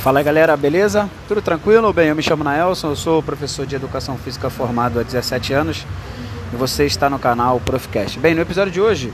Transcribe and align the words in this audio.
Fala 0.00 0.22
galera, 0.22 0.56
beleza? 0.56 1.10
Tudo 1.28 1.42
tranquilo? 1.42 1.92
Bem, 1.92 2.08
eu 2.08 2.16
me 2.16 2.22
chamo 2.22 2.42
Naelson, 2.42 2.88
eu 2.88 2.96
sou 2.96 3.22
professor 3.22 3.66
de 3.66 3.76
Educação 3.76 4.16
Física 4.16 4.48
formado 4.48 4.98
há 4.98 5.02
17 5.02 5.52
anos 5.52 5.86
e 6.50 6.56
você 6.56 6.86
está 6.86 7.10
no 7.10 7.18
canal 7.18 7.60
Profcast. 7.60 8.18
Bem, 8.18 8.34
no 8.34 8.40
episódio 8.40 8.72
de 8.72 8.80
hoje 8.80 9.12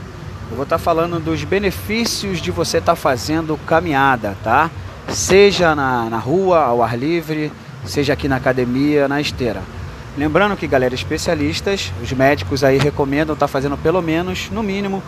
eu 0.49 0.55
vou 0.55 0.63
estar 0.63 0.77
falando 0.77 1.19
dos 1.19 1.43
benefícios 1.43 2.41
de 2.41 2.51
você 2.51 2.77
estar 2.77 2.95
fazendo 2.95 3.59
caminhada, 3.67 4.37
tá? 4.45 4.71
Seja 5.09 5.75
na, 5.75 6.09
na 6.09 6.19
rua, 6.19 6.59
ao 6.59 6.81
ar 6.81 6.97
livre, 6.97 7.51
seja 7.85 8.13
aqui 8.13 8.29
na 8.29 8.37
academia, 8.37 9.09
na 9.09 9.19
esteira. 9.19 9.61
Lembrando 10.17 10.55
que, 10.55 10.67
galera, 10.67 10.95
especialistas, 10.95 11.91
os 12.01 12.13
médicos 12.13 12.63
aí 12.63 12.77
recomendam 12.77 13.33
estar 13.33 13.49
fazendo 13.49 13.75
pelo 13.75 14.01
menos, 14.01 14.49
no 14.51 14.63
mínimo, 14.63 15.03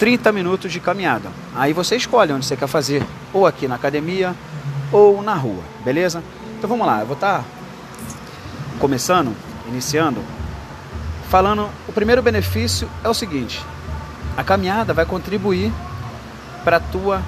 30 0.00 0.32
minutos 0.32 0.72
de 0.72 0.80
caminhada. 0.80 1.28
Aí 1.54 1.72
você 1.72 1.94
escolhe 1.94 2.32
onde 2.32 2.44
você 2.44 2.56
quer 2.56 2.66
fazer, 2.66 3.04
ou 3.32 3.46
aqui 3.46 3.68
na 3.68 3.76
academia, 3.76 4.34
ou 4.92 5.22
na 5.22 5.34
rua, 5.34 5.62
beleza? 5.84 6.22
Então 6.58 6.68
vamos 6.68 6.86
lá, 6.86 7.00
eu 7.00 7.06
vou 7.06 7.14
estar 7.14 7.38
tá 7.38 7.44
começando, 8.78 9.34
iniciando, 9.68 10.22
falando. 11.28 11.68
O 11.88 11.92
primeiro 11.92 12.22
benefício 12.22 12.88
é 13.02 13.08
o 13.08 13.14
seguinte: 13.14 13.64
a 14.36 14.44
caminhada 14.44 14.92
vai 14.92 15.06
contribuir 15.06 15.72
para 16.62 16.76
a 16.76 16.80
tua 16.80 17.22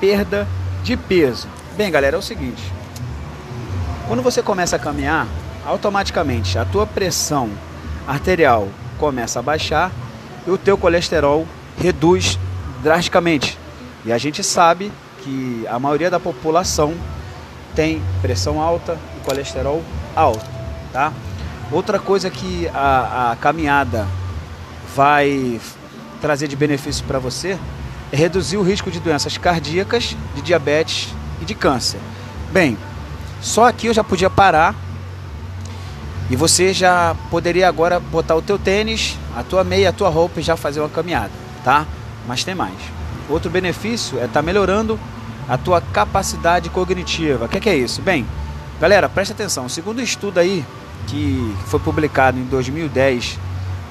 perda 0.00 0.48
de 0.82 0.96
peso. 0.96 1.46
Bem, 1.76 1.90
galera, 1.90 2.16
é 2.16 2.18
o 2.18 2.22
seguinte: 2.22 2.62
quando 4.08 4.22
você 4.22 4.42
começa 4.42 4.76
a 4.76 4.78
caminhar, 4.78 5.26
automaticamente 5.64 6.58
a 6.58 6.64
tua 6.64 6.86
pressão 6.86 7.50
arterial 8.06 8.68
começa 8.98 9.38
a 9.38 9.42
baixar 9.42 9.92
e 10.46 10.50
o 10.50 10.58
teu 10.58 10.76
colesterol 10.76 11.46
reduz 11.78 12.38
drasticamente. 12.82 13.58
E 14.04 14.12
a 14.12 14.18
gente 14.18 14.42
sabe 14.42 14.90
que 15.22 15.66
a 15.68 15.78
maioria 15.78 16.10
da 16.10 16.20
população 16.20 16.94
tem 17.74 18.02
pressão 18.20 18.60
alta 18.60 18.98
e 19.16 19.24
colesterol 19.24 19.82
alto, 20.14 20.44
tá? 20.92 21.12
Outra 21.70 21.98
coisa 21.98 22.28
que 22.28 22.68
a, 22.74 23.32
a 23.32 23.36
caminhada 23.36 24.06
vai 24.94 25.60
trazer 26.20 26.48
de 26.48 26.56
benefício 26.56 27.04
para 27.04 27.18
você 27.18 27.58
é 28.12 28.16
reduzir 28.16 28.56
o 28.56 28.62
risco 28.62 28.90
de 28.90 28.98
doenças 28.98 29.38
cardíacas, 29.38 30.16
de 30.34 30.42
diabetes 30.42 31.08
e 31.40 31.44
de 31.44 31.54
câncer. 31.54 32.00
Bem, 32.52 32.76
só 33.40 33.68
aqui 33.68 33.86
eu 33.86 33.94
já 33.94 34.02
podia 34.02 34.28
parar 34.28 34.74
e 36.28 36.36
você 36.36 36.72
já 36.72 37.16
poderia 37.30 37.68
agora 37.68 38.00
botar 38.00 38.34
o 38.34 38.42
teu 38.42 38.58
tênis, 38.58 39.16
a 39.36 39.42
tua 39.42 39.62
meia, 39.62 39.90
a 39.90 39.92
tua 39.92 40.08
roupa 40.08 40.40
e 40.40 40.42
já 40.42 40.56
fazer 40.56 40.80
uma 40.80 40.88
caminhada, 40.88 41.30
tá? 41.64 41.86
Mas 42.26 42.44
tem 42.44 42.54
mais. 42.54 42.74
Outro 43.28 43.48
benefício 43.48 44.18
é 44.18 44.24
estar 44.24 44.40
tá 44.40 44.42
melhorando 44.42 44.98
a 45.50 45.58
tua 45.58 45.80
capacidade 45.80 46.70
cognitiva. 46.70 47.46
O 47.46 47.48
que, 47.48 47.58
que, 47.58 47.68
é 47.68 47.76
isso? 47.76 48.00
Bem, 48.00 48.24
galera, 48.80 49.08
preste 49.08 49.32
atenção. 49.32 49.68
Segundo 49.68 49.98
um 49.98 50.02
estudo 50.02 50.38
aí 50.38 50.64
que 51.08 51.52
foi 51.66 51.80
publicado 51.80 52.38
em 52.38 52.44
2010 52.44 53.36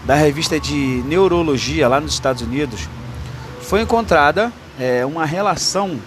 da 0.06 0.16
revista 0.16 0.58
de 0.58 1.04
neurologia 1.06 1.90
lá 1.90 2.00
nos 2.00 2.14
Estados 2.14 2.42
Unidos, 2.42 2.88
foi 3.62 3.82
encontrada 3.82 4.54
é, 4.80 5.06
uma 5.06 5.26
relação 5.26 6.00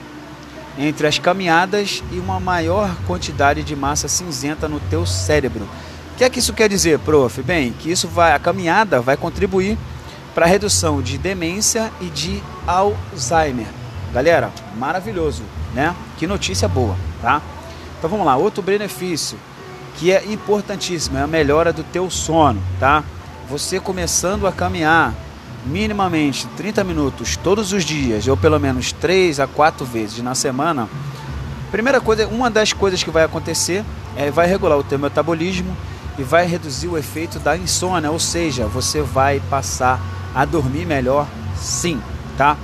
entre 0.78 1.06
as 1.06 1.18
caminhadas 1.18 2.02
e 2.10 2.18
uma 2.18 2.40
maior 2.40 2.96
quantidade 3.06 3.62
de 3.62 3.76
massa 3.76 4.08
cinzenta 4.08 4.66
no 4.66 4.80
teu 4.80 5.04
cérebro. 5.04 5.68
O 6.14 6.16
que 6.16 6.24
é 6.24 6.30
que 6.30 6.38
isso 6.38 6.54
quer 6.54 6.68
dizer, 6.68 6.98
prof? 7.00 7.42
Bem, 7.42 7.74
que 7.78 7.90
isso 7.90 8.08
vai, 8.08 8.32
a 8.32 8.38
caminhada 8.38 9.02
vai 9.02 9.18
contribuir 9.18 9.76
para 10.34 10.46
a 10.46 10.48
redução 10.48 11.02
de 11.02 11.18
demência 11.18 11.92
e 12.00 12.06
de 12.06 12.42
Alzheimer. 12.66 13.81
Galera, 14.12 14.50
maravilhoso, 14.76 15.42
né? 15.74 15.94
Que 16.18 16.26
notícia 16.26 16.68
boa, 16.68 16.94
tá? 17.22 17.40
Então 17.98 18.10
vamos 18.10 18.26
lá, 18.26 18.36
outro 18.36 18.62
benefício 18.62 19.38
que 19.96 20.12
é 20.12 20.24
importantíssimo 20.30 21.18
é 21.18 21.22
a 21.22 21.26
melhora 21.26 21.72
do 21.72 21.82
teu 21.82 22.10
sono, 22.10 22.62
tá? 22.78 23.02
Você 23.48 23.80
começando 23.80 24.46
a 24.46 24.52
caminhar 24.52 25.14
minimamente 25.64 26.46
30 26.56 26.84
minutos 26.84 27.36
todos 27.36 27.72
os 27.72 27.84
dias, 27.84 28.26
ou 28.28 28.36
pelo 28.36 28.58
menos 28.58 28.92
3 28.92 29.40
a 29.40 29.46
4 29.46 29.84
vezes 29.86 30.18
na 30.18 30.34
semana, 30.34 30.88
primeira 31.70 32.00
coisa, 32.00 32.26
uma 32.26 32.50
das 32.50 32.72
coisas 32.72 33.02
que 33.02 33.10
vai 33.10 33.24
acontecer 33.24 33.84
é 34.16 34.30
vai 34.30 34.46
regular 34.46 34.76
o 34.76 34.84
teu 34.84 34.98
metabolismo 34.98 35.74
e 36.18 36.22
vai 36.22 36.46
reduzir 36.46 36.88
o 36.88 36.98
efeito 36.98 37.38
da 37.38 37.56
insônia, 37.56 38.10
ou 38.10 38.18
seja, 38.18 38.66
você 38.66 39.00
vai 39.00 39.40
passar 39.48 39.98
a 40.34 40.44
dormir 40.44 40.84
melhor 40.84 41.26
sim, 41.56 42.00
tá? 42.36 42.56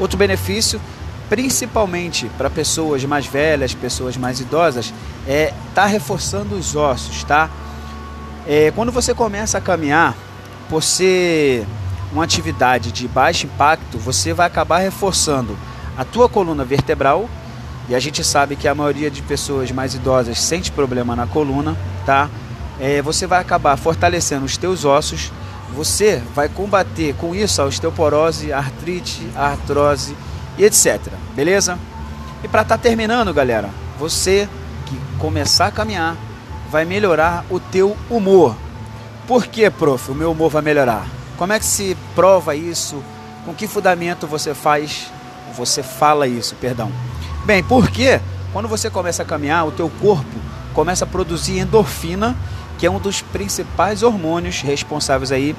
Outro 0.00 0.16
benefício, 0.16 0.80
principalmente 1.28 2.28
para 2.38 2.48
pessoas 2.50 3.04
mais 3.04 3.26
velhas, 3.26 3.74
pessoas 3.74 4.16
mais 4.16 4.40
idosas, 4.40 4.92
é 5.28 5.52
tá 5.74 5.84
reforçando 5.84 6.56
os 6.56 6.74
ossos, 6.74 7.22
tá? 7.22 7.50
É, 8.48 8.72
quando 8.74 8.90
você 8.90 9.14
começa 9.14 9.58
a 9.58 9.60
caminhar, 9.60 10.16
por 10.70 10.82
ser 10.82 11.66
uma 12.12 12.24
atividade 12.24 12.90
de 12.90 13.06
baixo 13.06 13.46
impacto, 13.46 13.98
você 13.98 14.32
vai 14.32 14.46
acabar 14.46 14.78
reforçando 14.78 15.56
a 15.98 16.04
tua 16.04 16.28
coluna 16.28 16.64
vertebral, 16.64 17.28
e 17.88 17.94
a 17.94 17.98
gente 17.98 18.24
sabe 18.24 18.56
que 18.56 18.68
a 18.68 18.74
maioria 18.74 19.10
de 19.10 19.20
pessoas 19.20 19.70
mais 19.70 19.94
idosas 19.94 20.40
sente 20.40 20.70
problema 20.72 21.14
na 21.14 21.26
coluna, 21.26 21.76
tá? 22.06 22.30
É, 22.80 23.02
você 23.02 23.26
vai 23.26 23.40
acabar 23.40 23.76
fortalecendo 23.76 24.46
os 24.46 24.56
teus 24.56 24.84
ossos, 24.84 25.30
você 25.74 26.22
vai 26.34 26.48
combater 26.48 27.14
com 27.14 27.34
isso 27.34 27.62
a 27.62 27.64
osteoporose, 27.64 28.52
artrite, 28.52 29.26
artrose 29.34 30.16
e 30.58 30.64
etc. 30.64 31.00
Beleza? 31.34 31.78
E 32.42 32.48
para 32.48 32.62
estar 32.62 32.76
tá 32.76 32.82
terminando, 32.82 33.32
galera, 33.32 33.70
você 33.98 34.48
que 34.86 34.98
começar 35.18 35.66
a 35.66 35.70
caminhar 35.70 36.16
vai 36.70 36.84
melhorar 36.84 37.44
o 37.50 37.58
teu 37.58 37.96
humor. 38.08 38.56
Por 39.26 39.46
que, 39.46 39.68
prof? 39.70 40.10
O 40.10 40.14
meu 40.14 40.32
humor 40.32 40.50
vai 40.50 40.62
melhorar? 40.62 41.06
Como 41.36 41.52
é 41.52 41.58
que 41.58 41.64
se 41.64 41.96
prova 42.14 42.54
isso? 42.54 43.02
Com 43.44 43.54
que 43.54 43.66
fundamento 43.66 44.26
você 44.26 44.54
faz? 44.54 45.10
Você 45.56 45.82
fala 45.82 46.26
isso, 46.26 46.54
perdão. 46.56 46.90
Bem, 47.44 47.62
porque 47.62 48.20
quando 48.52 48.68
você 48.68 48.90
começa 48.90 49.22
a 49.22 49.26
caminhar, 49.26 49.66
o 49.66 49.72
teu 49.72 49.90
corpo 50.00 50.38
começa 50.74 51.04
a 51.04 51.08
produzir 51.08 51.58
endorfina 51.58 52.36
que 52.80 52.86
é 52.86 52.90
um 52.90 52.98
dos 52.98 53.20
principais 53.20 54.02
hormônios 54.02 54.62
responsáveis 54.62 55.30
aí 55.30 55.54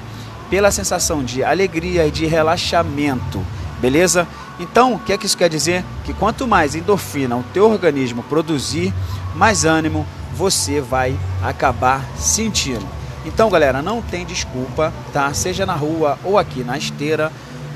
pela 0.50 0.72
sensação 0.72 1.22
de 1.22 1.44
alegria 1.44 2.04
e 2.04 2.10
de 2.10 2.26
relaxamento, 2.26 3.40
beleza? 3.80 4.26
Então, 4.58 4.94
o 4.94 4.98
que 4.98 5.12
é 5.12 5.16
que 5.16 5.24
isso 5.24 5.38
quer 5.38 5.48
dizer? 5.48 5.84
Que 6.04 6.12
quanto 6.12 6.48
mais 6.48 6.74
endorfina 6.74 7.36
o 7.36 7.44
teu 7.54 7.70
organismo 7.70 8.24
produzir, 8.24 8.92
mais 9.36 9.64
ânimo 9.64 10.04
você 10.34 10.80
vai 10.80 11.16
acabar 11.42 12.04
sentindo. 12.16 12.86
Então, 13.24 13.48
galera, 13.48 13.80
não 13.80 14.02
tem 14.02 14.26
desculpa, 14.26 14.92
tá? 15.12 15.32
Seja 15.32 15.64
na 15.64 15.74
rua 15.74 16.18
ou 16.24 16.36
aqui 16.36 16.64
na 16.64 16.76
esteira, 16.76 17.30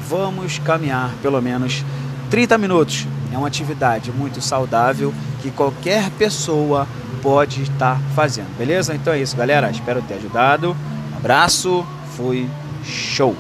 vamos 0.09 0.59
caminhar 0.59 1.15
pelo 1.23 1.41
menos 1.41 1.85
30 2.31 2.59
minutos. 2.59 3.07
É 3.33 3.39
uma 3.39 3.47
atividade 3.47 4.11
muito 4.11 4.41
saudável 4.41 5.15
que 5.41 5.53
qualquer 5.53 6.11
pessoa 6.11 6.87
pode 7.23 7.63
estar 7.63 8.01
fazendo, 8.15 8.57
beleza? 8.57 8.95
Então 8.95 9.13
é 9.13 9.21
isso, 9.21 9.37
galera. 9.37 9.71
Espero 9.71 10.03
ter 10.03 10.15
ajudado. 10.15 10.77
Um 11.13 11.17
abraço, 11.17 11.87
fui, 12.17 12.49
show! 12.85 13.35